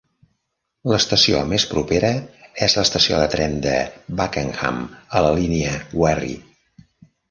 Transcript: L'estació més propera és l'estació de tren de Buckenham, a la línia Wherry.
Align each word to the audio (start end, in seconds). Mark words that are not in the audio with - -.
L'estació 0.91 1.41
més 1.51 1.65
propera 1.73 2.09
és 2.69 2.77
l'estació 2.79 3.21
de 3.23 3.29
tren 3.37 3.55
de 3.69 3.77
Buckenham, 4.23 4.85
a 5.23 5.27
la 5.29 5.39
línia 5.41 5.81
Wherry. 6.03 6.37